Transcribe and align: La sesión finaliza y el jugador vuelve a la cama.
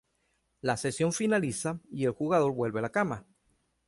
La 0.61 0.77
sesión 0.77 1.13
finaliza 1.13 1.79
y 1.91 2.05
el 2.05 2.11
jugador 2.11 2.53
vuelve 2.55 2.79
a 2.79 2.81
la 2.81 2.91
cama. 2.91 3.27